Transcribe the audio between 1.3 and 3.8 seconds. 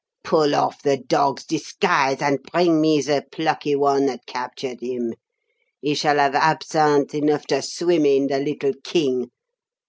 disguise, and bring me the plucky